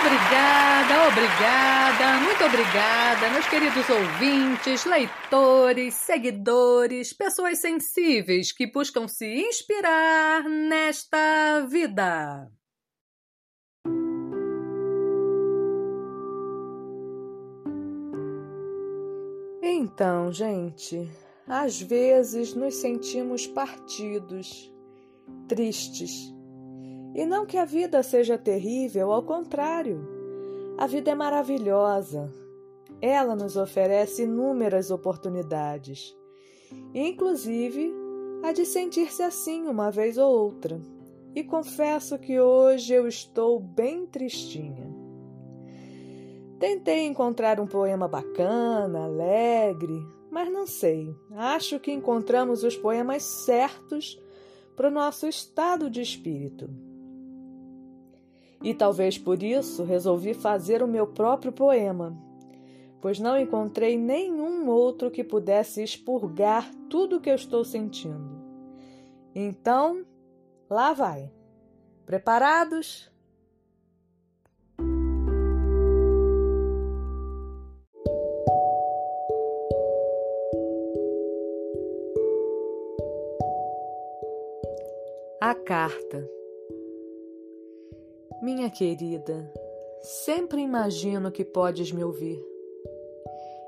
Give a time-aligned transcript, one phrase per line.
[0.00, 10.44] Obrigada, obrigada, muito obrigada, meus queridos ouvintes, leitores, seguidores, pessoas sensíveis que buscam se inspirar
[10.44, 12.48] nesta vida.
[19.60, 21.10] Então, gente,
[21.46, 24.72] às vezes nos sentimos partidos,
[25.48, 26.37] tristes.
[27.14, 30.06] E não que a vida seja terrível, ao contrário.
[30.76, 32.32] A vida é maravilhosa.
[33.00, 36.16] Ela nos oferece inúmeras oportunidades,
[36.94, 37.92] inclusive
[38.42, 40.80] a de sentir-se assim uma vez ou outra.
[41.34, 44.88] E confesso que hoje eu estou bem tristinha.
[46.58, 51.14] Tentei encontrar um poema bacana, alegre, mas não sei.
[51.32, 54.20] Acho que encontramos os poemas certos
[54.74, 56.68] para o nosso estado de espírito.
[58.62, 62.16] E talvez por isso resolvi fazer o meu próprio poema,
[63.00, 68.38] pois não encontrei nenhum outro que pudesse expurgar tudo o que eu estou sentindo.
[69.34, 70.04] Então,
[70.68, 71.30] lá vai.
[72.04, 73.10] Preparados?
[85.40, 86.37] A carta.
[88.40, 89.52] Minha querida,
[90.00, 92.40] sempre imagino que podes me ouvir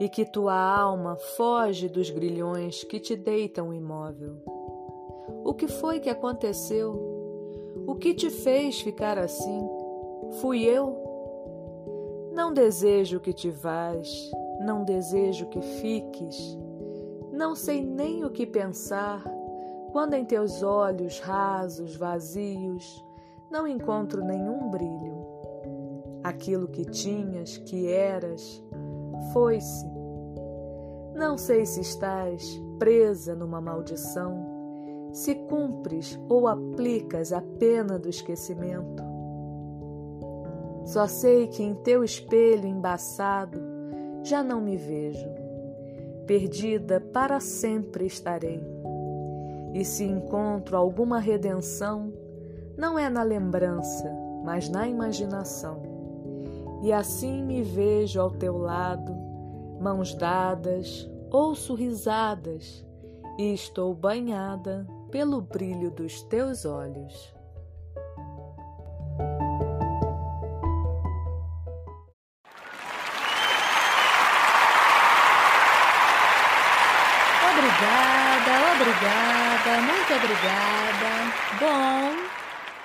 [0.00, 4.36] e que tua alma foge dos grilhões que te deitam imóvel.
[5.44, 6.92] O que foi que aconteceu?
[7.86, 9.68] O que te fez ficar assim?
[10.40, 12.30] Fui eu?
[12.32, 14.08] Não desejo que te vás,
[14.60, 16.58] não desejo que fiques,
[17.32, 19.22] não sei nem o que pensar
[19.92, 23.05] quando em teus olhos rasos, vazios,
[23.50, 25.26] não encontro nenhum brilho.
[26.22, 28.62] Aquilo que tinhas, que eras,
[29.32, 29.86] foi-se.
[31.14, 39.02] Não sei se estás presa numa maldição, se cumpres ou aplicas a pena do esquecimento.
[40.84, 43.58] Só sei que em teu espelho embaçado
[44.22, 45.28] já não me vejo.
[46.26, 48.60] Perdida para sempre estarei.
[49.72, 52.12] E se encontro alguma redenção,
[52.76, 54.12] não é na lembrança,
[54.44, 55.82] mas na imaginação.
[56.82, 59.14] E assim me vejo ao teu lado,
[59.80, 62.84] mãos dadas ou sorrisadas,
[63.38, 67.34] e estou banhada pelo brilho dos teus olhos.
[77.50, 80.76] Obrigada, obrigada, muito obrigada.
[81.58, 82.45] Bom,